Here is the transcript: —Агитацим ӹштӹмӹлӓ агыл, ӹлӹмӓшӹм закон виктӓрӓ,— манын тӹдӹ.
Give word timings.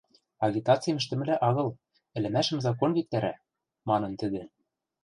—Агитацим 0.45 0.95
ӹштӹмӹлӓ 1.01 1.35
агыл, 1.47 1.69
ӹлӹмӓшӹм 2.17 2.59
закон 2.65 2.89
виктӓрӓ,— 2.97 3.33
манын 3.89 4.11
тӹдӹ. 4.19 4.43